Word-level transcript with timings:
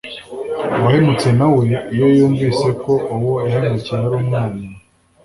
uwahemutse 0.79 1.29
na 1.39 1.47
we 1.55 1.63
iyo 1.93 2.05
yumvise 2.17 2.67
ko 2.83 2.93
uwo 3.15 3.33
yahemukiye 3.51 3.93
ari 4.07 4.15
umwana 4.21 4.61